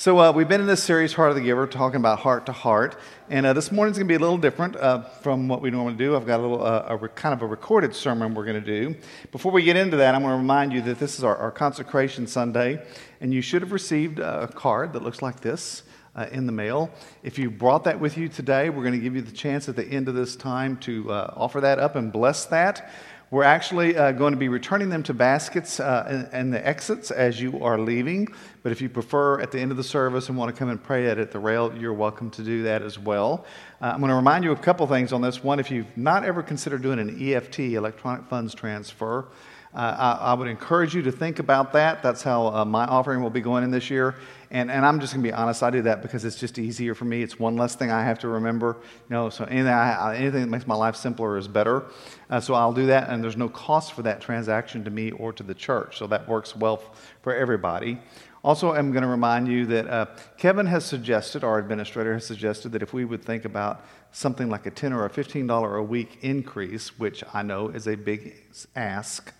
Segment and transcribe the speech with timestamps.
[0.00, 2.52] So, uh, we've been in this series, Heart of the Giver, talking about heart to
[2.52, 2.98] heart.
[3.28, 5.92] And uh, this morning's going to be a little different uh, from what we normally
[5.92, 6.16] do.
[6.16, 8.66] I've got a little, uh, a re- kind of a recorded sermon we're going to
[8.66, 8.96] do.
[9.30, 11.50] Before we get into that, I'm going to remind you that this is our, our
[11.50, 12.82] consecration Sunday,
[13.20, 15.82] and you should have received a card that looks like this.
[16.12, 16.90] Uh, in the mail.
[17.22, 19.76] If you brought that with you today, we're going to give you the chance at
[19.76, 22.90] the end of this time to uh, offer that up and bless that.
[23.32, 27.40] We're actually uh, going to be returning them to baskets uh, in, the exits as
[27.40, 28.26] you are leaving.
[28.64, 30.82] But if you prefer at the end of the service and want to come and
[30.82, 33.44] pray at, at the rail, you're welcome to do that as well.
[33.80, 35.44] Uh, I'm going to remind you of a couple things on this.
[35.44, 39.28] One, if you've not ever considered doing an EFT, electronic funds transfer,
[39.72, 42.02] uh, I, I, would encourage you to think about that.
[42.02, 44.16] That's how uh, my offering will be going in this year.
[44.52, 46.94] And, and I'm just going to be honest, I do that because it's just easier
[46.96, 47.22] for me.
[47.22, 48.78] It's one less thing I have to remember.
[48.82, 51.84] You know, so anything, I, anything that makes my life simpler is better.
[52.28, 55.32] Uh, so I'll do that, and there's no cost for that transaction to me or
[55.32, 55.98] to the church.
[55.98, 56.82] So that works well
[57.22, 58.00] for everybody.
[58.42, 62.72] Also, I'm going to remind you that uh, Kevin has suggested, our administrator has suggested,
[62.72, 66.18] that if we would think about something like a 10 or a $15 a week
[66.22, 68.34] increase, which I know is a big
[68.74, 69.32] ask,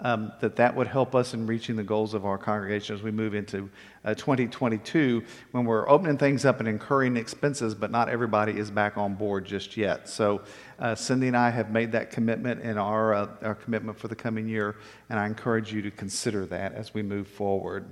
[0.00, 3.10] um, that that would help us in reaching the goals of our congregation as we
[3.10, 3.70] move into
[4.04, 8.98] uh, 2022 when we're opening things up and incurring expenses, but not everybody is back
[8.98, 10.08] on board just yet.
[10.08, 10.42] So
[10.78, 14.16] uh, Cindy and I have made that commitment in our, uh, our commitment for the
[14.16, 14.76] coming year,
[15.08, 17.90] and I encourage you to consider that as we move forward.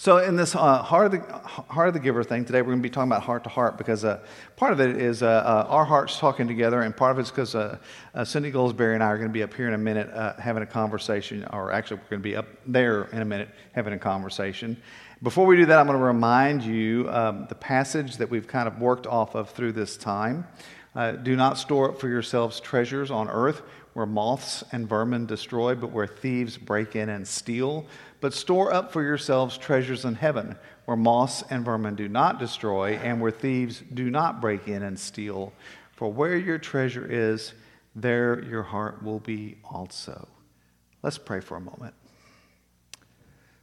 [0.00, 2.78] So, in this uh, heart, of the, heart of the giver thing today, we're going
[2.78, 4.20] to be talking about heart to heart because uh,
[4.54, 7.56] part of it is uh, uh our hearts talking together, and part of it's because
[7.56, 7.78] uh,
[8.14, 10.62] uh, Cindy Goldsberry and I are going to be up here in a minute having
[10.62, 13.98] a conversation, or actually, we're going to be up there in a minute having a
[13.98, 14.80] conversation.
[15.20, 18.68] Before we do that, I'm going to remind you um, the passage that we've kind
[18.68, 20.46] of worked off of through this time.
[21.24, 23.62] do not store up for yourselves treasures on earth
[23.98, 27.84] where moths and vermin destroy, but where thieves break in and steal.
[28.20, 32.96] But store up for yourselves treasures in heaven, where moths and vermin do not destroy,
[32.96, 35.52] and where thieves do not break in and steal.
[35.92, 37.52] For where your treasure is,
[37.94, 40.28] there your heart will be also.
[41.02, 41.94] Let's pray for a moment.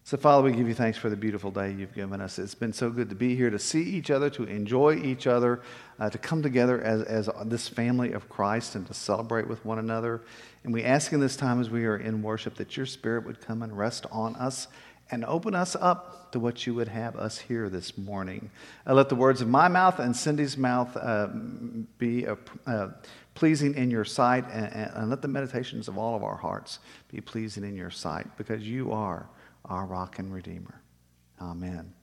[0.04, 2.38] So, Father, we give you thanks for the beautiful day you've given us.
[2.38, 5.64] It's been so good to be here, to see each other, to enjoy each other,
[6.00, 9.80] uh, to come together as, as this family of Christ and to celebrate with one
[9.80, 10.22] another.
[10.66, 13.40] And we ask in this time as we are in worship that your Spirit would
[13.40, 14.68] come and rest on us
[15.12, 18.50] and open us up to what you would have us hear this morning.
[18.88, 21.28] Uh, let the words of my mouth and Cindy's mouth uh,
[22.00, 22.88] be uh,
[23.36, 26.80] pleasing in your sight, and, and let the meditations of all of our hearts
[27.12, 29.30] be pleasing in your sight, because you are
[29.66, 30.82] our rock and redeemer.
[31.40, 31.95] Amen.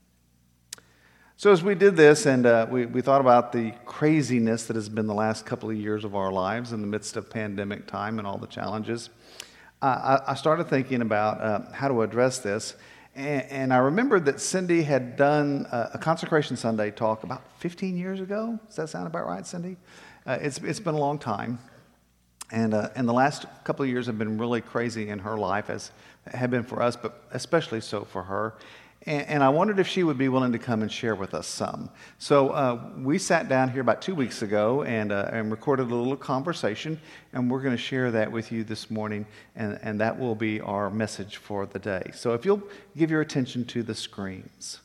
[1.42, 4.88] So, as we did this and uh, we, we thought about the craziness that has
[4.88, 8.20] been the last couple of years of our lives in the midst of pandemic time
[8.20, 9.10] and all the challenges,
[9.82, 12.76] uh, I, I, started thinking about uh, how to address this.
[13.16, 17.96] And, and, I remembered that Cindy had done a, a, Consecration Sunday talk about 15
[17.96, 18.56] years ago.
[18.68, 19.78] Does that sound about right, Cindy?
[20.24, 21.58] Uh, it's, it's been a long time.
[22.52, 25.70] And, uh, and the last couple of years have been really crazy in her life,
[25.70, 25.90] as
[26.26, 28.54] have been for us, but especially so for her.
[29.06, 31.46] And, and I wondered if she would be willing to come and share with us
[31.46, 31.90] some.
[32.18, 35.94] So uh, we sat down here about two weeks ago and, uh, and recorded a
[35.94, 37.00] little conversation,
[37.32, 39.26] and we're going to share that with you this morning,
[39.56, 42.10] and, and that will be our message for the day.
[42.14, 42.62] So if you'll
[42.96, 44.80] give your attention to the screens.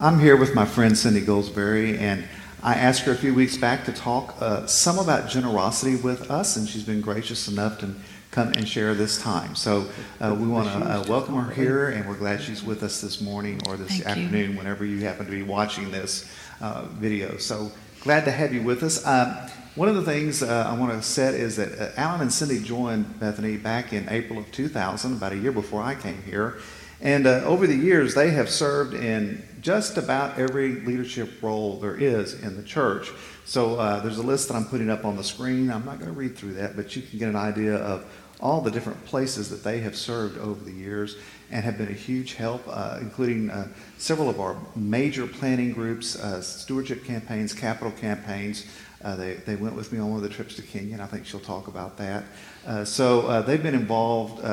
[0.00, 2.24] I'm here with my friend Cindy Goldsberry, and
[2.62, 6.56] I asked her a few weeks back to talk uh, some about generosity with us,
[6.56, 7.94] and she's been gracious enough to
[8.32, 9.54] come and share this time.
[9.54, 9.86] So
[10.18, 13.20] uh, we want to uh, welcome her here, and we're glad she's with us this
[13.20, 14.58] morning or this Thank afternoon, you.
[14.58, 16.28] whenever you happen to be watching this
[16.62, 17.36] uh, video.
[17.36, 17.70] So
[18.00, 19.06] glad to have you with us.
[19.06, 19.36] Um,
[19.74, 22.62] one of the things uh, I want to set is that uh, Alan and Cindy
[22.62, 26.56] joined Bethany back in April of 2000, about a year before I came here.
[27.02, 31.96] And uh, over the years, they have served in just about every leadership role there
[31.96, 33.10] is in the church.
[33.44, 35.70] So uh, there's a list that I'm putting up on the screen.
[35.70, 38.04] I'm not going to read through that, but you can get an idea of
[38.42, 41.16] all the different places that they have served over the years
[41.50, 46.16] and have been a huge help, uh, including uh, several of our major planning groups,
[46.16, 48.66] uh, stewardship campaigns, capital campaigns.
[49.04, 51.06] Uh, they, they went with me on one of the trips to Kenya, and I
[51.06, 52.24] think she'll talk about that.
[52.66, 54.44] Uh, so they've been involved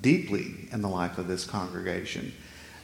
[0.00, 2.32] deeply in the life of this congregation.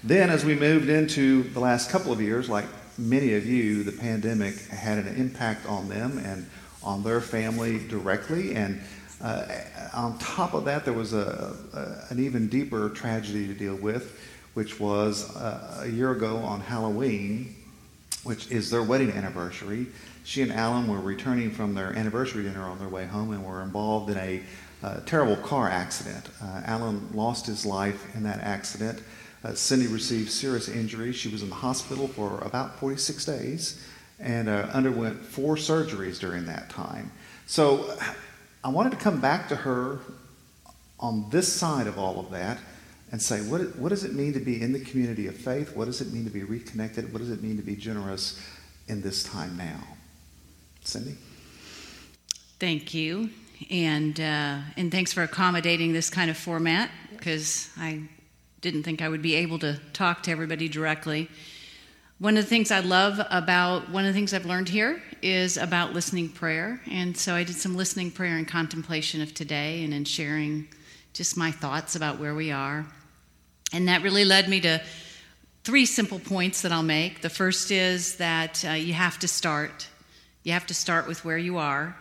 [0.03, 2.65] Then, as we moved into the last couple of years, like
[2.97, 6.49] many of you, the pandemic had an impact on them and
[6.83, 8.55] on their family directly.
[8.55, 8.81] And
[9.23, 9.45] uh,
[9.93, 14.19] on top of that, there was a, a, an even deeper tragedy to deal with,
[14.55, 17.55] which was uh, a year ago on Halloween,
[18.25, 19.87] which is their wedding anniversary.
[20.25, 23.63] She and Alan were returning from their anniversary dinner on their way home and were
[23.63, 24.43] involved in a
[24.83, 26.29] uh, terrible car accident.
[26.43, 29.03] Uh, Alan lost his life in that accident.
[29.45, 31.17] Uh, Cindy received serious injuries.
[31.17, 33.87] She was in the hospital for about 46 days
[34.19, 37.11] and uh, underwent four surgeries during that time.
[37.47, 37.97] So
[38.63, 40.01] I wanted to come back to her
[40.99, 42.59] on this side of all of that
[43.11, 45.75] and say, what, what does it mean to be in the community of faith?
[45.75, 47.13] What does it mean to be reconnected?
[47.13, 48.41] What does it mean to be generous
[48.89, 49.81] in this time now?
[50.85, 51.17] Cindy?
[52.59, 53.31] Thank you.
[53.71, 58.03] And, uh, and thanks for accommodating this kind of format because I
[58.61, 61.29] didn't think I would be able to talk to everybody directly.
[62.21, 65.57] One of the things I love about one of the things I've learned here is
[65.57, 66.79] about listening prayer.
[66.91, 70.69] And so I did some listening prayer and contemplation of today and in sharing
[71.15, 72.85] just my thoughts about where we are.
[73.73, 74.83] And that really led me to
[75.65, 77.23] three simple points that I'll make.
[77.23, 79.89] The first is that uh, you have to start.
[80.43, 81.97] You have to start with where you are.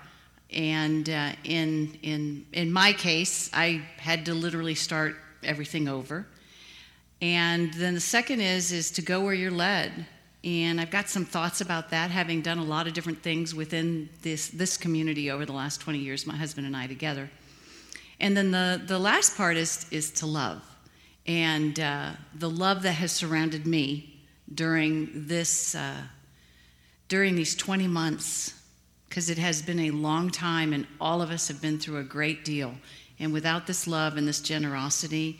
[0.52, 6.28] And uh, in, in, in my case, I had to literally start everything over.
[7.22, 10.06] And then the second is, is to go where you're led.
[10.44, 14.10] And I've got some thoughts about that, having done a lot of different things within
[14.22, 17.30] this, this community over the last 20 years, my husband and I together.
[18.22, 20.64] And then the, the last part is, is to love.
[21.28, 24.22] And uh, the love that has surrounded me
[24.54, 26.02] during this, uh,
[27.10, 28.54] during these 20 months,
[29.10, 32.04] because it has been a long time and all of us have been through a
[32.04, 32.74] great deal.
[33.20, 35.40] And without this love and this generosity,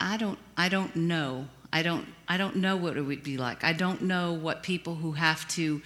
[0.00, 1.46] I don't, I don't know.
[1.72, 3.62] I don't, I don't know what it would be like.
[3.62, 5.82] I don't know what people who have to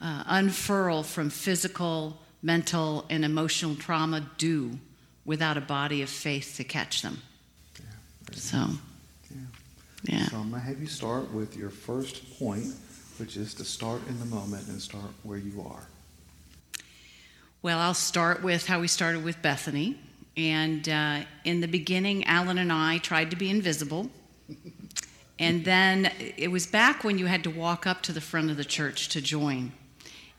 [0.00, 4.78] uh, unfurl from physical, mental, and emotional trauma do
[5.24, 7.22] without a body of faith to catch them.
[7.78, 7.86] Yeah,
[8.32, 8.56] so,
[9.30, 9.38] yeah.
[10.04, 10.26] yeah.
[10.26, 12.66] So I'm going to have you start with your first point,
[13.18, 15.86] which is to start in the moment and start where you are.
[17.62, 19.96] Well, I'll start with how we started with Bethany.
[20.36, 24.10] And uh, in the beginning, Alan and I tried to be invisible.
[25.38, 28.56] And then it was back when you had to walk up to the front of
[28.56, 29.72] the church to join.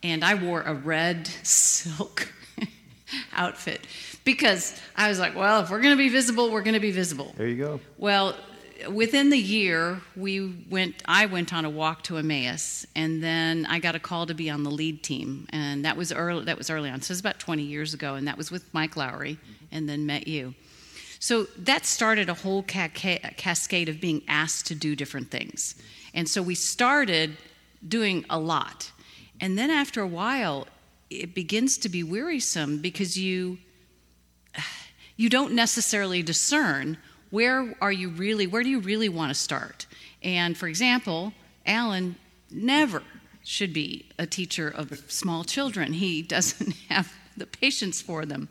[0.02, 2.34] And I wore a red silk
[3.34, 3.88] outfit
[4.26, 6.92] because I was like, well, if we're going to be visible, we're going to be
[6.92, 7.34] visible.
[7.38, 7.80] There you go.
[7.98, 8.36] Well,
[8.90, 11.02] within the year, we went.
[11.06, 14.50] I went on a walk to Emmaus, and then I got a call to be
[14.50, 16.46] on the lead team, and that was early.
[16.46, 18.74] That was early on, so it was about 20 years ago, and that was with
[18.74, 19.66] Mike Lowry, mm-hmm.
[19.72, 20.56] and then met you.
[21.20, 25.76] So that started a whole ca- ca- cascade of being asked to do different things,
[26.14, 27.38] and so we started
[27.88, 28.92] doing a lot,
[29.40, 30.68] and then after a while,
[31.10, 33.58] it begins to be wearisome because you
[35.16, 36.98] you don't necessarily discern
[37.34, 39.88] where are you really where do you really want to start?
[40.22, 41.34] And for example
[41.66, 42.16] alan
[42.52, 43.02] never
[43.44, 45.94] should be a teacher of small children.
[45.94, 48.50] He doesn't have the patience for them.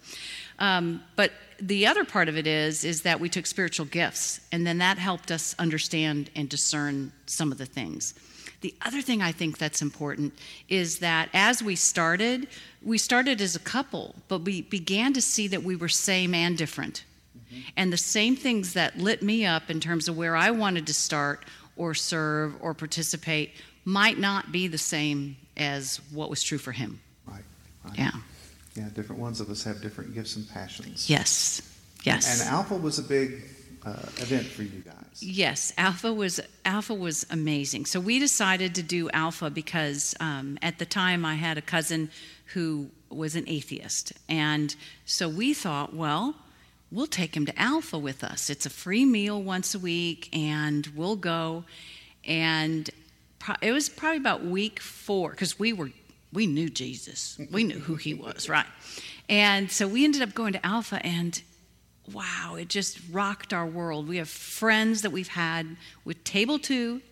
[0.58, 1.30] Um, but
[1.60, 4.98] the other part of it is is that we took spiritual gifts and then that
[4.98, 8.14] helped us understand and discern some of the things.
[8.62, 10.34] The other thing I think that's important
[10.68, 12.48] is that as we started,
[12.82, 16.58] we started as a couple, but we began to see that we were same and
[16.58, 17.04] different.
[17.52, 17.60] Mm-hmm.
[17.76, 20.94] And the same things that lit me up in terms of where I wanted to
[20.94, 21.44] start
[21.76, 23.52] or serve or participate
[23.84, 27.00] might not be the same as what was true for him.
[27.26, 27.42] Right.
[27.84, 27.98] right.
[27.98, 28.10] Yeah.
[28.74, 31.10] Yeah, different ones of us have different gifts and passions.
[31.10, 31.60] Yes.
[32.04, 32.40] Yes.
[32.40, 33.42] And Alpha was a big
[33.84, 35.22] uh, event for you guys.
[35.22, 37.86] Yes, Alpha was Alpha was amazing.
[37.86, 42.10] So we decided to do Alpha because um, at the time I had a cousin
[42.46, 46.34] who was an atheist, and so we thought, well,
[46.92, 48.50] we'll take him to Alpha with us.
[48.50, 51.64] It's a free meal once a week, and we'll go.
[52.24, 52.88] And
[53.38, 55.90] pro- it was probably about week four because we were
[56.32, 58.66] we knew Jesus, we knew who he was, right?
[59.28, 61.42] And so we ended up going to Alpha, and
[62.10, 64.08] wow, it just rocked our world.
[64.08, 67.02] We have friends that we've had with Table 2,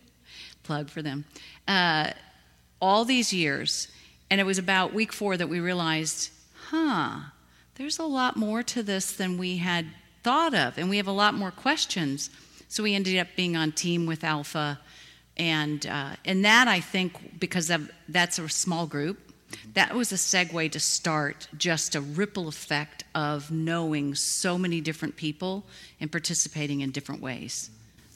[0.63, 1.27] plug for them,
[1.69, 2.13] uh,
[2.81, 3.89] all these years.
[4.31, 6.31] And it was about week four that we realized,
[6.69, 7.21] huh,
[7.81, 9.87] there's a lot more to this than we had
[10.23, 12.29] thought of, and we have a lot more questions.
[12.69, 14.79] So we ended up being on team with Alpha.
[15.39, 19.19] And, uh, and that, I think, because of, that's a small group,
[19.73, 25.17] that was a segue to start just a ripple effect of knowing so many different
[25.17, 25.65] people
[26.03, 27.71] and participating in different ways.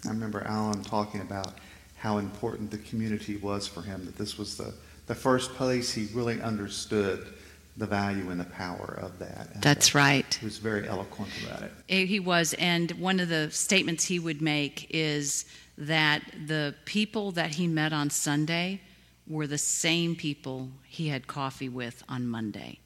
[0.04, 1.54] I remember Alan talking about
[1.96, 4.74] how important the community was for him, that this was the,
[5.06, 7.28] the first place he really understood
[7.76, 9.50] the value and the power of that.
[9.52, 10.32] And That's right.
[10.34, 12.06] He was very eloquent about it.
[12.06, 15.44] He was, and one of the statements he would make is
[15.76, 18.80] that the people that he met on Sunday
[19.26, 22.78] were the same people he had coffee with on Monday,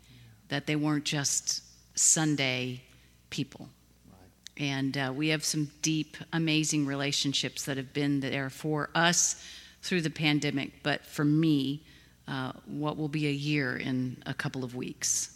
[0.48, 1.62] that they weren't just
[1.94, 2.82] Sunday
[3.28, 3.68] people.
[4.56, 9.44] And uh, we have some deep, amazing relationships that have been there for us
[9.82, 11.84] through the pandemic, but for me,
[12.28, 15.34] uh, what will be a year in a couple of weeks.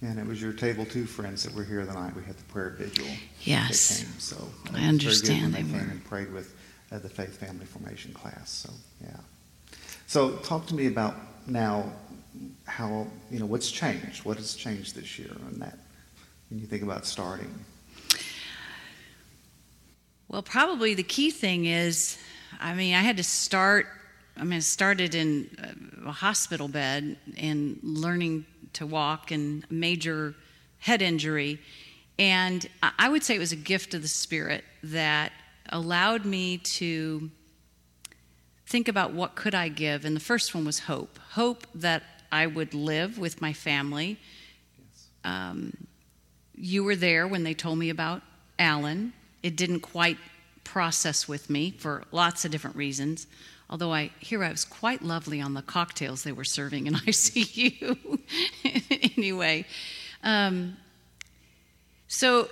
[0.00, 2.44] And it was your table two friends that were here the night We had the
[2.44, 3.06] prayer vigil.
[3.42, 4.04] Yes.
[4.04, 4.36] Came, so
[4.72, 5.52] I understand.
[5.52, 5.90] They, they came were.
[5.90, 6.54] and prayed with
[6.92, 8.48] uh, the faith family formation class.
[8.50, 9.16] So yeah.
[10.06, 11.16] So talk to me about
[11.48, 11.90] now
[12.64, 14.24] how you know what's changed.
[14.24, 15.78] What has changed this year and that
[16.48, 17.52] when you think about starting.
[20.28, 22.18] Well, probably the key thing is,
[22.60, 23.88] I mean, I had to start.
[24.38, 25.50] I mean, I started in
[26.06, 30.34] a hospital bed and learning to walk and a major
[30.78, 31.58] head injury.
[32.20, 32.68] And
[32.98, 35.32] I would say it was a gift of the Spirit that
[35.70, 37.30] allowed me to
[38.66, 40.04] think about what could I give.
[40.04, 41.18] And the first one was hope.
[41.32, 44.18] Hope that I would live with my family.
[45.24, 45.76] Um,
[46.54, 48.22] you were there when they told me about
[48.58, 49.12] Alan.
[49.42, 50.18] It didn't quite
[50.64, 53.26] process with me for lots of different reasons.
[53.70, 58.18] Although I hear I was quite lovely on the cocktails they were serving in ICU.
[59.16, 59.66] anyway,
[60.24, 60.76] um,
[62.08, 62.48] so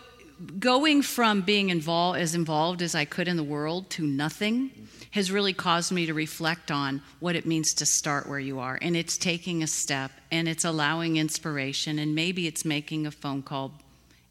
[0.58, 4.70] going from being involved as involved as I could in the world to nothing
[5.12, 8.78] has really caused me to reflect on what it means to start where you are.
[8.82, 13.42] And it's taking a step and it's allowing inspiration and maybe it's making a phone
[13.42, 13.72] call.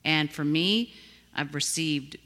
[0.04, 0.94] And for me,
[1.36, 2.18] I've received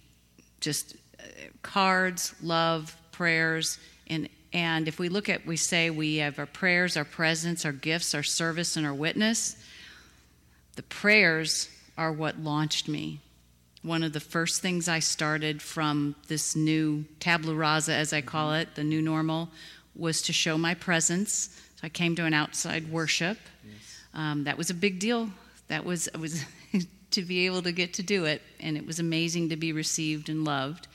[0.59, 1.23] just uh,
[1.61, 6.97] cards, love, prayers, and and if we look at, we say we have our prayers,
[6.97, 9.55] our presence, our gifts, our service, and our witness.
[10.75, 13.19] The prayers are what launched me.
[13.83, 18.53] One of the first things I started from this new tabula rasa, as I call
[18.53, 19.49] it, the new normal,
[19.95, 21.49] was to show my presence.
[21.75, 23.37] So I came to an outside worship.
[23.63, 24.01] Yes.
[24.13, 25.29] Um, that was a big deal.
[25.67, 26.43] That was was
[27.11, 30.27] to be able to get to do it, and it was amazing to be received
[30.27, 30.87] and loved.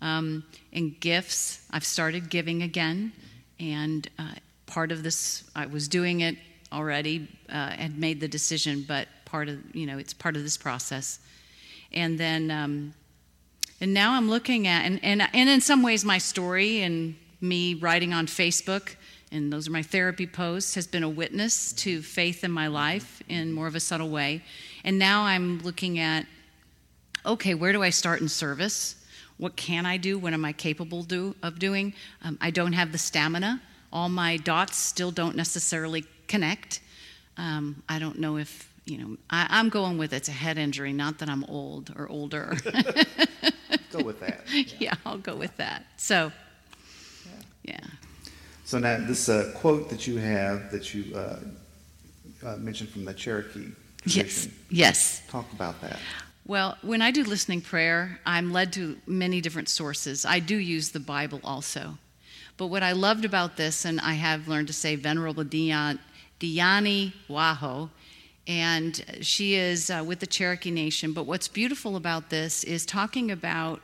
[0.00, 3.12] Um, and gifts, I've started giving again,
[3.58, 4.34] and uh,
[4.66, 6.36] part of this, I was doing it
[6.72, 10.56] already, uh, had made the decision, but part of, you know, it's part of this
[10.56, 11.18] process.
[11.92, 12.94] And then, um,
[13.80, 17.74] and now I'm looking at, and, and, and in some ways, my story and me
[17.74, 18.94] writing on Facebook,
[19.30, 23.22] and those are my therapy posts, has been a witness to faith in my life
[23.28, 24.42] in more of a subtle way.
[24.84, 26.26] And now I'm looking at,
[27.26, 28.94] okay, where do I start in service?
[29.38, 30.18] What can I do?
[30.18, 31.94] What am I capable do, of doing?
[32.22, 33.62] Um, I don't have the stamina.
[33.92, 36.80] All my dots still don't necessarily connect.
[37.36, 40.92] Um, I don't know if, you know, I, am going with it's a head injury,
[40.92, 42.56] not that I'm old or older.
[43.92, 44.42] go with that.
[44.52, 44.64] Yeah.
[44.78, 44.94] yeah.
[45.06, 45.86] I'll go with that.
[45.96, 46.32] So,
[47.62, 47.78] yeah.
[48.64, 51.38] So now, this uh, quote that you have that you uh,
[52.44, 53.68] uh, mentioned from the Cherokee
[54.02, 54.52] tradition.
[54.68, 55.20] Yes.
[55.20, 55.22] Yes.
[55.28, 55.98] Talk about that.
[56.48, 60.24] Well, when I do listening prayer, I'm led to many different sources.
[60.24, 61.98] I do use the Bible also.
[62.56, 65.98] But what I loved about this, and I have learned to say Venerable Dian,
[66.40, 67.90] Dhyani Ywahoo,
[68.46, 71.12] and she is uh, with the Cherokee Nation.
[71.12, 73.82] But what's beautiful about this is talking about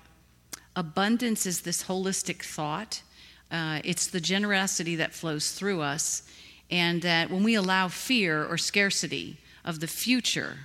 [0.75, 3.03] abundance is this holistic thought.
[3.51, 6.23] Uh, it's the generosity that flows through us,
[6.71, 10.61] and that when we allow fear or scarcity of the future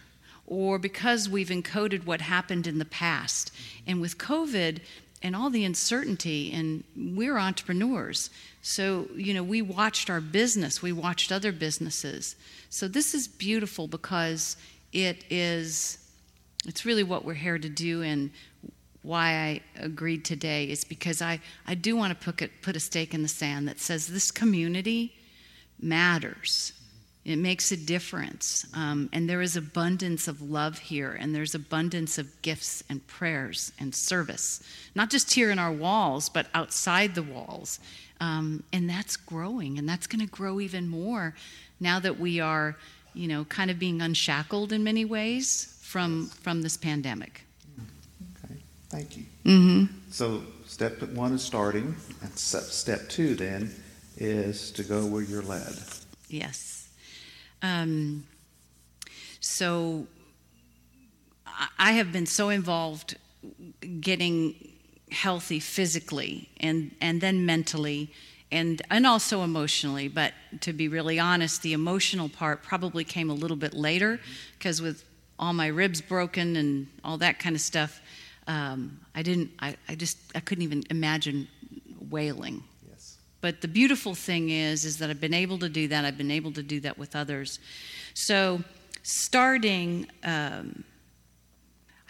[0.50, 3.54] or because we've encoded what happened in the past.
[3.88, 4.80] And with COVID
[5.22, 8.30] and all the uncertainty, and we're entrepreneurs.
[8.62, 12.36] So, you know, we watched our business, we watched other businesses.
[12.70, 14.58] So, this is beautiful because
[14.92, 15.98] it is,
[16.66, 18.02] it's really what we're here to do.
[18.02, 18.32] And
[19.02, 22.80] why I agreed today is because I, I do want to put, it, put a
[22.80, 25.16] stake in the sand that says this community
[25.82, 26.74] matters.
[27.26, 28.66] It makes a difference.
[28.74, 33.72] Um, and there is abundance of love here, and there's abundance of gifts and prayers
[33.80, 34.64] and service,
[34.96, 37.80] not just here in our walls, but outside the walls.
[38.22, 41.36] Um, and that's growing, and that's going to grow even more
[41.80, 42.78] now that we are,
[43.14, 47.44] you know, kind of being unshackled in many ways from, from this pandemic.
[48.44, 48.56] Okay,
[48.90, 49.24] thank you.
[49.46, 49.94] Mm-hmm.
[50.10, 53.74] So, step one is starting, and step two then
[54.18, 55.76] is to go where you're led.
[56.28, 56.79] Yes.
[57.62, 58.26] Um,
[59.40, 60.08] so
[61.78, 63.18] I have been so involved
[64.00, 64.56] getting
[65.12, 68.12] healthy physically and, and then mentally
[68.52, 70.08] and, and also emotionally.
[70.08, 74.20] But to be really honest, the emotional part probably came a little bit later
[74.58, 75.04] because with
[75.38, 78.02] all my ribs broken and all that kind of stuff,
[78.48, 81.48] um, I didn't, I, I just, I couldn't even imagine
[82.10, 82.64] wailing.
[83.42, 86.06] But the beautiful thing is, is that I've been able to do that.
[86.06, 87.60] I've been able to do that with others.
[88.14, 88.62] So,
[89.02, 90.84] starting, um,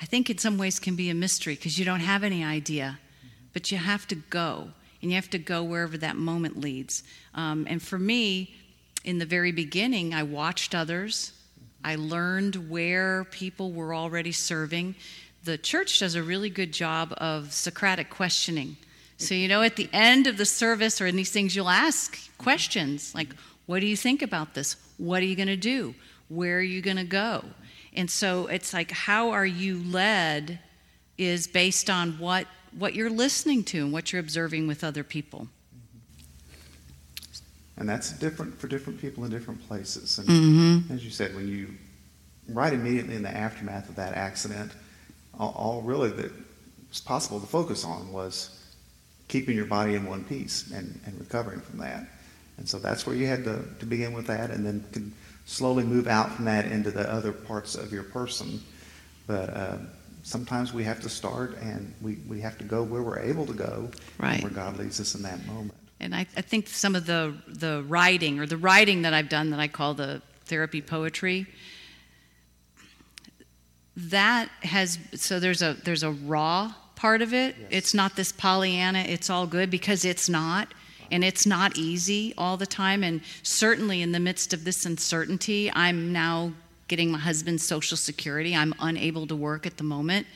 [0.01, 2.99] I think in some ways can be a mystery because you don't have any idea,
[3.53, 4.69] but you have to go,
[5.01, 7.03] and you have to go wherever that moment leads.
[7.35, 8.55] Um, and for me,
[9.03, 11.33] in the very beginning, I watched others.
[11.83, 14.95] I learned where people were already serving.
[15.43, 18.77] The church does a really good job of Socratic questioning.
[19.19, 22.35] So, you know, at the end of the service or in these things, you'll ask
[22.37, 23.35] questions like,
[23.65, 24.75] What do you think about this?
[24.97, 25.93] What are you going to do?
[26.29, 27.43] Where are you going to go?
[27.93, 30.59] And so it's like, how are you led
[31.17, 32.47] is based on what,
[32.77, 35.47] what you're listening to and what you're observing with other people.
[37.77, 40.17] And that's different for different people in different places.
[40.17, 40.93] And Mm-hmm.
[40.93, 41.73] as you said, when you,
[42.47, 44.71] right immediately in the aftermath of that accident,
[45.37, 46.31] all, all really that
[46.89, 48.58] was possible to focus on was
[49.29, 52.05] keeping your body in one piece and, and recovering from that.
[52.57, 55.09] And so that's where you had to, to begin with that and then could
[55.45, 58.61] slowly move out from that into the other parts of your person.
[59.27, 59.77] But uh,
[60.23, 63.53] sometimes we have to start and we, we have to go where we're able to
[63.53, 64.43] go, Right.
[64.43, 65.73] where God leads us in that moment.
[66.01, 69.51] And I, I think some of the, the writing or the writing that I've done
[69.51, 71.45] that I call the therapy poetry,
[73.95, 77.55] that has so there's a there's a raw part of it.
[77.57, 77.67] Yes.
[77.71, 80.67] It's not this Pollyanna, it's all good because it's not.
[81.11, 83.03] And it's not easy all the time.
[83.03, 86.51] And certainly in the midst of this uncertainty, I'm now
[86.87, 88.55] getting my husband's social security.
[88.55, 90.27] I'm unable to work at the moment.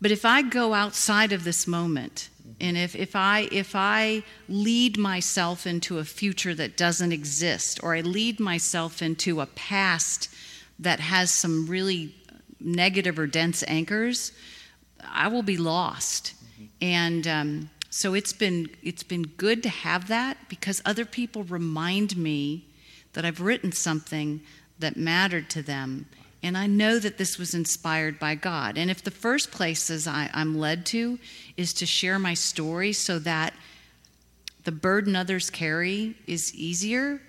[0.00, 2.52] But if I go outside of this moment, mm-hmm.
[2.60, 7.94] and if, if, I, if I lead myself into a future that doesn't exist, or
[7.94, 10.34] I lead myself into a past
[10.78, 12.14] that has some really
[12.58, 14.32] negative or dense anchors,
[15.08, 16.34] I will be lost.
[16.80, 22.16] And um, so it's been, it's been good to have that because other people remind
[22.16, 22.64] me
[23.12, 24.40] that I've written something
[24.78, 26.06] that mattered to them.
[26.42, 28.78] And I know that this was inspired by God.
[28.78, 31.18] And if the first places I, I'm led to
[31.56, 33.52] is to share my story so that
[34.64, 37.20] the burden others carry is easier,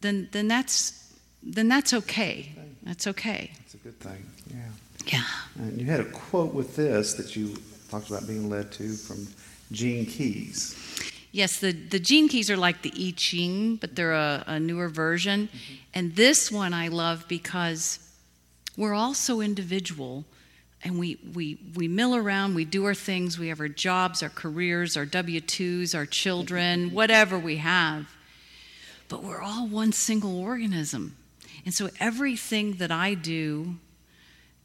[0.00, 2.52] then, then, that's, then that's okay.
[2.82, 3.50] That's okay.
[3.64, 4.24] It's a good thing.
[4.48, 4.58] Yeah.
[5.06, 5.24] Yeah.
[5.56, 7.56] And you had a quote with this that you
[7.90, 9.26] talked about being led to from
[9.72, 10.80] Gene Keys.
[11.32, 14.88] Yes, the, the gene keys are like the I Ching, but they're a, a newer
[14.88, 15.48] version.
[15.48, 15.74] Mm-hmm.
[15.92, 17.98] And this one I love because
[18.76, 20.24] we're all so individual
[20.84, 24.28] and we, we, we mill around, we do our things, we have our jobs, our
[24.28, 26.94] careers, our W 2s, our children, mm-hmm.
[26.94, 28.06] whatever we have.
[29.08, 31.16] But we're all one single organism.
[31.64, 33.76] And so everything that I do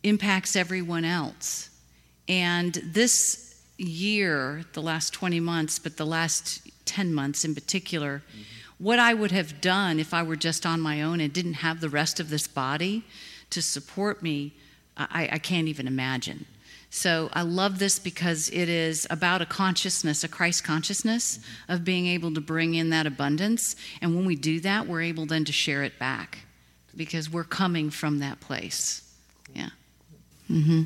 [0.04, 1.70] impacts everyone else.
[2.28, 8.42] And this year, the last 20 months, but the last 10 months in particular, mm-hmm.
[8.78, 11.82] what I would have done if I were just on my own and didn't have
[11.82, 13.04] the rest of this body
[13.50, 14.54] to support me,
[14.98, 16.46] I, I can't even imagine.
[16.92, 21.74] So I love this because it is about a consciousness, a Christ consciousness mm-hmm.
[21.74, 23.76] of being able to bring in that abundance.
[24.02, 26.40] And when we do that, we're able then to share it back
[26.96, 29.04] because we're coming from that place.
[29.54, 29.70] Yeah.
[30.50, 30.84] Mm-hmm.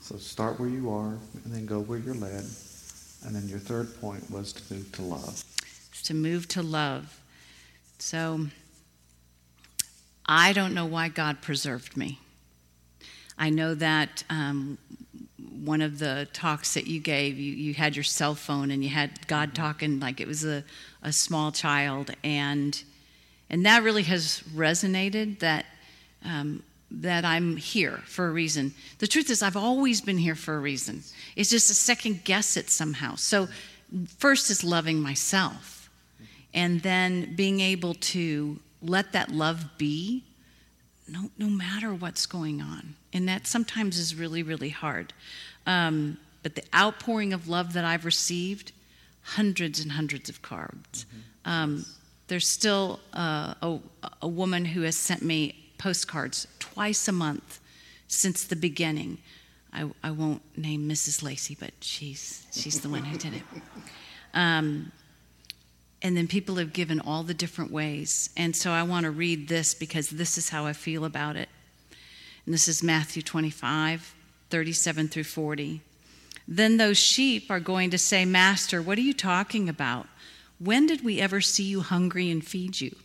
[0.00, 2.44] So start where you are and then go where you're led.
[3.24, 5.44] And then your third point was to move to love.
[5.90, 7.20] It's to move to love.
[7.98, 8.46] So
[10.24, 12.18] I don't know why God preserved me.
[13.36, 14.78] I know that um,
[15.64, 18.90] one of the talks that you gave, you, you had your cell phone and you
[18.90, 20.64] had God talking like it was a,
[21.02, 22.10] a small child.
[22.22, 22.82] And,
[23.50, 25.66] and that really has resonated that,
[26.24, 28.74] um, that I'm here for a reason.
[28.98, 31.02] The truth is, I've always been here for a reason.
[31.36, 33.14] It's just a second guess it somehow.
[33.14, 33.48] So,
[34.18, 35.90] first is loving myself,
[36.52, 40.24] and then being able to let that love be
[41.10, 42.94] no, no matter what's going on.
[43.12, 45.12] And that sometimes is really, really hard.
[45.66, 48.72] Um, but the outpouring of love that I've received,
[49.22, 51.06] hundreds and hundreds of cards.
[51.44, 51.84] Um,
[52.28, 53.78] there's still uh, a,
[54.22, 56.46] a woman who has sent me postcards
[56.80, 57.60] twice a month
[58.08, 59.18] since the beginning.
[59.70, 61.22] I, I won't name Mrs.
[61.22, 63.42] Lacey, but she's, she's the one who did it.
[64.32, 64.90] Um,
[66.00, 68.30] and then people have given all the different ways.
[68.34, 71.50] And so I want to read this because this is how I feel about it.
[72.46, 74.14] And this is Matthew 25,
[74.48, 75.82] 37 through 40.
[76.48, 80.06] Then those sheep are going to say, Master, what are you talking about?
[80.58, 82.96] When did we ever see you hungry and feed you?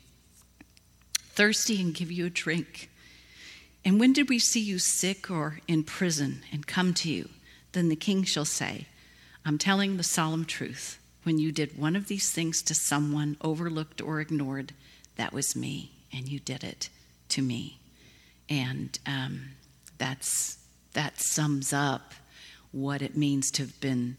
[1.33, 2.89] Thirsty and give you a drink?
[3.86, 7.30] And when did we see you sick or in prison and come to you?
[7.74, 8.88] Then the king shall say,
[9.45, 11.00] I'm telling the solemn truth.
[11.21, 14.74] When you did one of these things to someone overlooked or ignored,
[15.17, 16.89] that was me, and you did it
[17.30, 17.78] to me.
[18.50, 19.50] And um,
[19.98, 20.58] that's
[20.93, 22.13] that sums up
[22.71, 24.17] what it means to have been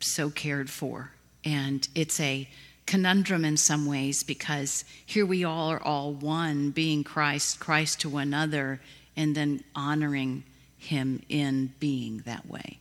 [0.00, 1.10] so cared for.
[1.44, 2.48] And it's a
[2.86, 8.08] conundrum in some ways because here we all are all one, being Christ, Christ to
[8.08, 8.80] one another,
[9.16, 10.44] and then honoring
[10.78, 12.78] Him in being that way.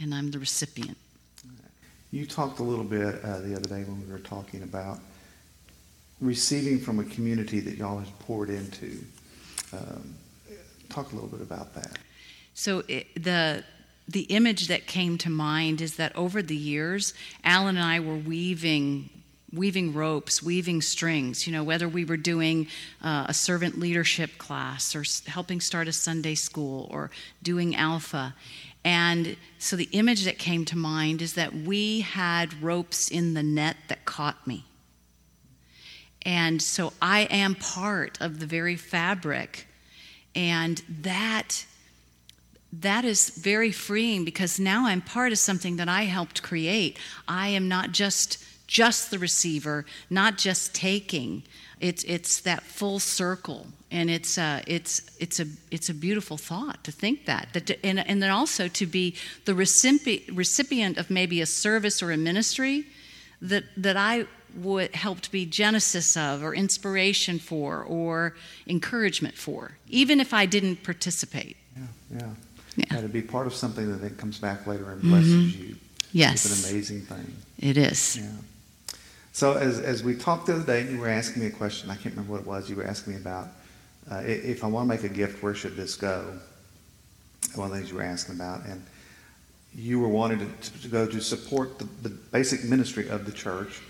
[0.00, 0.96] And I'm the recipient.
[2.10, 4.98] You talked a little bit uh, the other day when we were talking about
[6.20, 9.04] receiving from a community that y'all have poured into.
[9.72, 10.14] Um,
[10.88, 11.98] talk a little bit about that.
[12.54, 13.64] So it, the
[14.08, 17.12] the image that came to mind is that over the years,
[17.44, 19.10] Alan and I were weaving
[19.52, 22.68] weaving ropes, weaving strings, you know, whether we were doing
[23.02, 27.10] uh, a servant leadership class or helping start a Sunday school or
[27.42, 28.34] doing Alpha.
[28.84, 33.42] And so the image that came to mind is that we had ropes in the
[33.42, 34.64] net that caught me.
[36.22, 39.66] And so I am part of the very fabric.
[40.34, 41.64] And that
[42.70, 46.98] that is very freeing because now I'm part of something that I helped create.
[47.26, 51.42] I am not just just the receiver, not just taking.
[51.80, 56.84] It's it's that full circle, and it's uh, it's it's a it's a beautiful thought
[56.84, 61.10] to think that that to, and and then also to be the recipient recipient of
[61.10, 62.84] maybe a service or a ministry
[63.42, 64.26] that that I
[64.56, 68.34] would helped be genesis of or inspiration for or
[68.66, 71.56] encouragement for, even if I didn't participate.
[71.76, 72.28] Yeah, yeah.
[72.76, 72.84] Yeah.
[72.90, 75.64] yeah to be part of something that then comes back later and blesses mm-hmm.
[75.64, 75.76] you.
[76.12, 76.44] Yes.
[76.44, 77.36] It's an amazing thing.
[77.58, 78.16] It is.
[78.16, 78.24] Yeah.
[79.38, 81.90] So as, as we talked the other day, you were asking me a question.
[81.90, 82.68] I can't remember what it was.
[82.68, 83.46] You were asking me about
[84.10, 86.24] uh, if I want to make a gift, where should this go?
[87.54, 88.84] One of the things you were asking about, and
[89.72, 93.80] you were wanting to, to, go to support the, the, basic ministry of the church.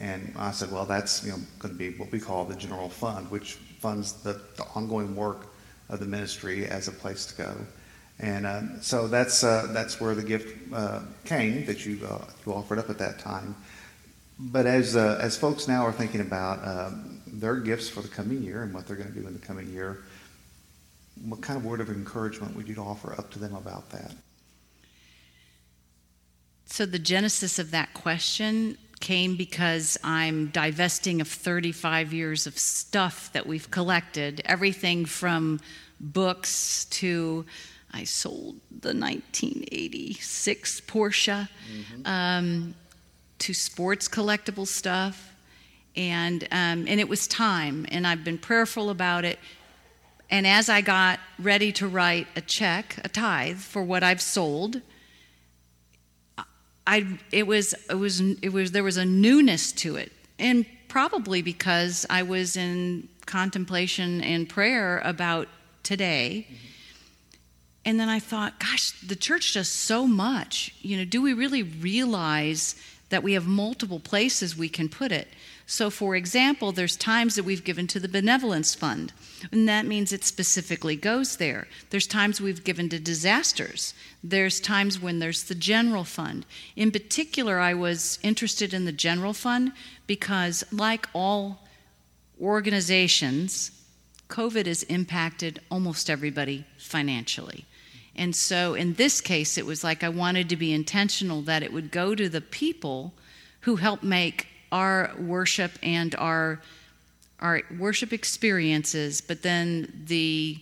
[0.00, 2.90] And I said, well, that's you know going to be what we call the general
[2.90, 5.46] fund, which funds the, the ongoing work
[5.88, 7.54] of the ministry as a place to go.
[8.18, 12.52] And uh, so that's uh, that's where the gift uh, came that you uh, you
[12.52, 13.56] offered up at that time.
[14.42, 18.42] But as uh, as folks now are thinking about um, their gifts for the coming
[18.42, 19.98] year and what they're going to do in the coming year,
[21.22, 24.12] what kind of word of encouragement would you offer up to them about that?
[26.64, 33.30] So the genesis of that question came because I'm divesting of 35 years of stuff
[33.32, 35.60] that we've collected, everything from
[36.00, 37.44] books to
[37.92, 42.02] I sold the 1986 Porsche mm-hmm.
[42.06, 42.74] um,
[43.40, 45.34] to sports collectible stuff,
[45.96, 49.38] and um, and it was time, and I've been prayerful about it.
[50.30, 54.80] And as I got ready to write a check, a tithe for what I've sold,
[56.86, 61.42] I it was it was it was there was a newness to it, and probably
[61.42, 65.48] because I was in contemplation and prayer about
[65.82, 66.46] today.
[66.46, 66.66] Mm-hmm
[67.84, 70.74] and then I thought, gosh, the church does so much.
[70.82, 72.74] You know, do we really realize
[73.10, 75.28] that we have multiple places we can put it?
[75.66, 79.12] So, for example, there's times that we've given to the benevolence fund,
[79.52, 81.68] and that means it specifically goes there.
[81.90, 83.94] There's times we've given to disasters.
[84.24, 86.44] There's times when there's the general fund.
[86.74, 89.72] In particular, I was interested in the general fund
[90.08, 91.60] because, like all
[92.40, 93.70] organizations,
[94.28, 97.64] COVID has impacted almost everybody financially.
[98.16, 101.72] And so in this case, it was like I wanted to be intentional that it
[101.72, 103.12] would go to the people
[103.60, 106.60] who help make our worship and our
[107.40, 110.58] our worship experiences, but then the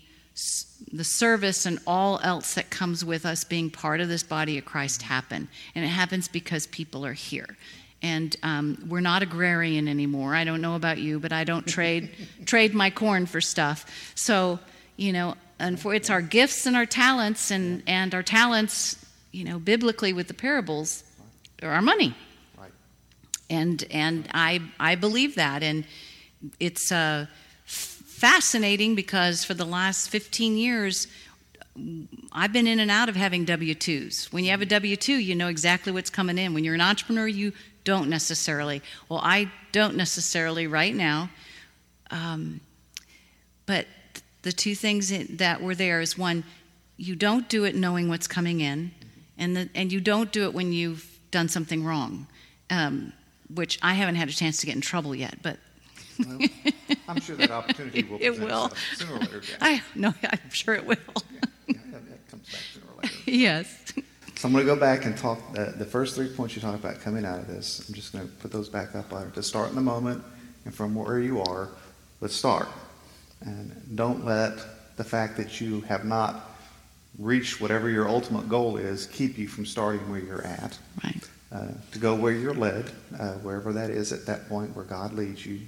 [0.93, 4.65] the service and all else that comes with us being part of this body of
[4.65, 5.49] Christ happen.
[5.75, 7.57] And it happens because people are here.
[8.01, 10.37] And um, we're not agrarian anymore.
[10.37, 12.11] I don't know about you, but I don't trade
[12.47, 14.13] trade my corn for stuff.
[14.15, 14.61] So
[14.97, 19.45] you know, and for it's our gifts and our talents and, and our talents, you
[19.45, 21.05] know, biblically with the parables
[21.63, 22.15] are our money.
[22.59, 22.71] Right.
[23.51, 25.85] And and I I believe that and
[26.61, 27.27] it's uh,
[27.65, 31.09] fascinating because for the last 15 years
[32.33, 34.33] I've been in and out of having W 2s.
[34.33, 36.53] When you have a W 2, you know exactly what's coming in.
[36.53, 37.53] When you're an entrepreneur, you
[37.85, 38.83] don't necessarily.
[39.09, 41.31] Well, I don't necessarily right now.
[42.11, 42.61] Um,
[43.67, 43.87] but
[44.43, 46.45] the two things that were there is one,
[46.97, 48.93] you don't do it knowing what's coming in,
[49.37, 52.27] and, the, and you don't do it when you've done something wrong,
[52.71, 53.13] um,
[53.53, 55.59] which I haven't had a chance to get in trouble yet, but.
[56.19, 56.39] well,
[57.09, 58.19] I'm sure that opportunity will.
[58.21, 58.73] It will.
[58.97, 59.43] Sooner or later.
[59.61, 60.97] I no, I'm sure it will.
[61.67, 63.15] yeah, that comes back sooner or later.
[63.27, 63.93] yes.
[64.39, 66.79] So I'm going to go back and talk uh, the first three points you talked
[66.79, 67.89] about coming out of this.
[67.89, 70.23] I'm just going to put those back up to start in the moment
[70.65, 71.71] and from where you are.
[72.21, 72.69] Let's start.
[73.41, 74.59] And don't let
[74.97, 76.51] the fact that you have not
[77.19, 80.79] reached whatever your ultimate goal is, keep you from starting where you're at.
[81.03, 81.29] Right.
[81.51, 85.15] Uh, to go where you're led, uh, wherever that is at that point where God
[85.15, 85.61] leads you,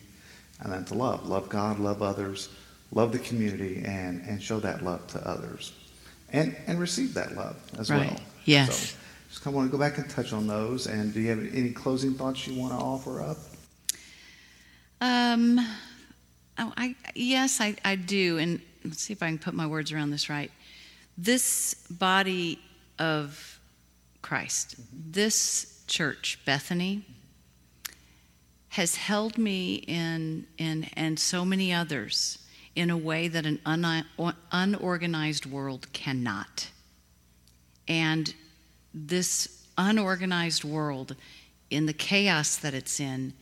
[0.60, 1.26] and then to love.
[1.26, 2.50] Love God, love others,
[2.92, 5.72] love the community, and, and show that love to others.
[6.32, 8.10] And, and receive that love as Right.
[8.10, 8.20] well.
[8.44, 8.90] Yes.
[8.90, 8.96] So
[9.30, 10.86] just kind of want to go back and touch on those.
[10.86, 13.38] And do you have any closing thoughts you want to offer up?
[15.00, 15.58] Um,
[16.60, 19.92] oh, I yes, I, I do, and let's see if I can put my words
[19.92, 20.50] around this right.
[21.18, 22.58] This body
[22.98, 23.58] of
[24.22, 25.12] Christ, mm-hmm.
[25.12, 27.04] this church, Bethany,
[28.70, 32.38] has held me in in and so many others
[32.76, 34.04] in a way that an un,
[34.52, 36.70] unorganized world cannot.
[37.88, 38.32] And
[38.94, 41.16] this unorganized world,
[41.70, 43.32] in the chaos that it's in,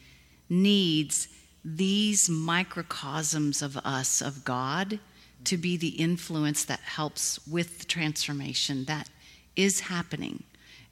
[0.49, 1.29] needs
[1.65, 4.99] these microcosms of us, of God,
[5.45, 9.09] to be the influence that helps with the transformation that
[9.57, 10.45] is happening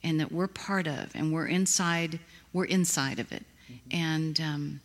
[0.03, 2.19] and that we're part of and we're inside
[2.53, 3.43] we're inside of it.
[3.91, 4.79] And um,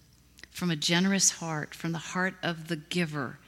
[0.53, 3.38] from a generous heart from the heart of the giver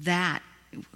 [0.00, 0.42] that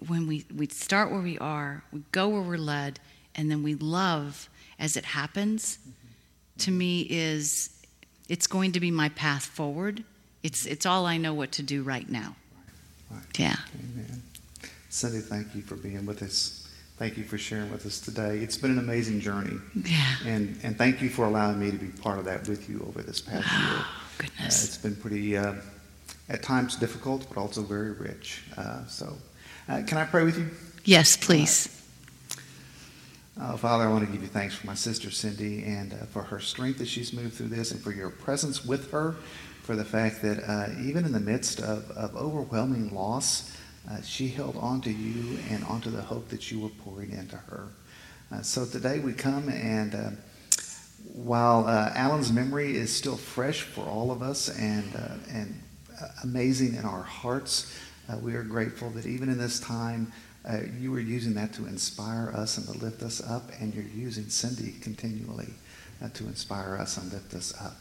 [0.06, 3.00] when we, we start where we are we go where we're led
[3.34, 5.78] and then we love as it happens
[6.58, 7.70] to me is
[8.28, 10.02] it's going to be my path forward
[10.42, 12.34] it's it's all i know what to do right now
[13.10, 13.38] Right.
[13.38, 14.22] yeah Amen.
[14.88, 16.68] Cindy, thank you for being with us.
[16.98, 18.38] Thank you for sharing with us today.
[18.38, 19.56] It's been an amazing journey.
[19.84, 22.84] yeah And, and thank you for allowing me to be part of that with you
[22.88, 23.78] over this past year.
[23.80, 23.84] Uh,
[24.18, 25.54] goodness it's been pretty, uh,
[26.28, 28.42] at times difficult, but also very rich.
[28.56, 29.16] Uh, so,
[29.68, 30.48] uh, can I pray with you?
[30.84, 31.73] yes please
[33.40, 36.22] Uh, Father, I want to give you thanks for my sister Cindy and uh, for
[36.22, 39.16] her strength as she's moved through this and for your presence with her,
[39.62, 43.52] for the fact that uh, even in the midst of, of overwhelming loss,
[43.90, 47.34] uh, she held on to you and onto the hope that you were pouring into
[47.34, 47.66] her.
[48.30, 50.10] Uh, so today we come and uh,
[51.12, 54.94] while Alan's memory is still fresh for all of us and,
[55.28, 55.60] and
[56.22, 57.76] amazing in our hearts,
[58.22, 60.10] we are grateful that even in this time,
[60.48, 63.84] uh, you are using that to inspire us and to lift us up, and you're
[63.84, 65.48] using Cindy continually
[66.02, 67.76] uh, to inspire us and lift us up.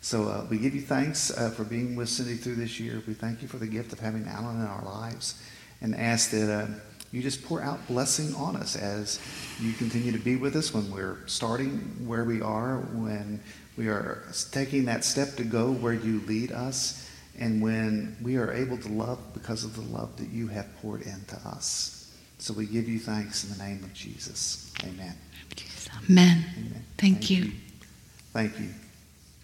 [0.00, 3.02] So uh, we give you thanks uh, for being with Cindy through this year.
[3.06, 5.42] We thank you for the gift of having Alan in our lives
[5.80, 6.66] and ask that uh,
[7.12, 9.20] you just pour out blessing on us as
[9.60, 13.40] you continue to be with us when we're starting where we are, when
[13.76, 17.05] we are taking that step to go where you lead us,
[17.38, 21.02] and when we are able to love because of the love that you have poured
[21.02, 22.12] into us.
[22.38, 24.72] So we give you thanks in the name of Jesus.
[24.82, 25.14] Amen.
[26.08, 26.84] amen Amen.
[26.98, 27.52] Thank you.
[28.32, 28.68] Thank you.